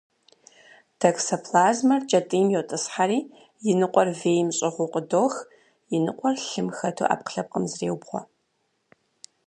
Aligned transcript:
Токсоплазмэр 0.99 2.01
кӏэтӏийм 2.09 2.47
йотӏысхьэри, 2.55 3.19
и 3.71 3.73
ныкъуэр 3.79 4.09
вейм 4.19 4.49
щӏыгъуу 4.57 4.91
къыдох, 4.93 5.33
и 5.95 5.97
ныкъуэр 6.05 6.35
лъым 6.47 6.67
хэту 6.77 7.05
ӏэпкълъэпкъым 7.09 7.63
зреубгъуэ. 7.71 8.21